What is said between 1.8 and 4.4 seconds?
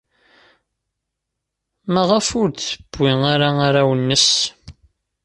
Maɣef ur d-tewwi ara arraw-nnes?